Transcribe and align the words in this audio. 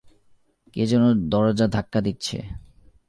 কে 0.73 0.83
যেন 0.85 1.03
দরজা 1.29 1.67
ধাক্কা 1.67 1.99
দিচ্ছে। 2.01 2.37